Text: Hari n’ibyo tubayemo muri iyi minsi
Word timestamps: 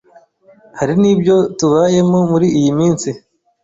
Hari 0.79 0.93
n’ibyo 1.01 1.35
tubayemo 1.57 2.19
muri 2.31 2.47
iyi 2.59 2.71
minsi 2.79 3.09